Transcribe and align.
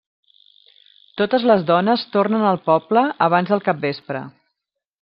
Totes 1.21 1.45
les 1.51 1.67
dones 1.67 2.05
tornen 2.17 2.47
al 2.53 2.59
poble 2.71 3.05
abans 3.29 3.53
del 3.53 3.65
capvespre. 3.69 4.23